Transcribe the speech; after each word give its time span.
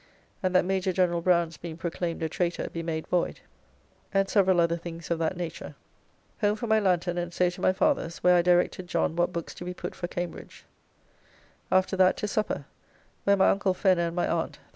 And 0.41 0.55
that 0.55 0.65
Major 0.65 0.91
General 0.91 1.21
Brown's 1.21 1.57
being 1.57 1.77
proclaimed 1.77 2.23
a 2.23 2.27
traitor 2.27 2.67
be 2.71 2.81
made 2.81 3.05
void, 3.05 3.41
and 4.11 4.27
several 4.27 4.59
other 4.59 4.75
things 4.75 5.11
of 5.11 5.19
that 5.19 5.37
nature. 5.37 5.75
Home 6.39 6.55
for 6.55 6.65
my 6.65 6.79
lanthorn 6.79 7.19
and 7.19 7.31
so 7.31 7.51
to 7.51 7.61
my 7.61 7.71
father's, 7.71 8.17
where 8.23 8.33
I 8.35 8.41
directed 8.41 8.87
John 8.87 9.15
what 9.15 9.31
books 9.31 9.53
to 9.53 9.73
put 9.75 9.93
for 9.93 10.07
Cambridge. 10.07 10.65
After 11.71 11.95
that 11.97 12.17
to 12.17 12.27
supper, 12.27 12.65
where 13.25 13.37
my 13.37 13.51
Uncle 13.51 13.75
Fenner 13.75 14.07
and 14.07 14.15
my 14.15 14.27
Aunt, 14.27 14.53
The. 14.55 14.59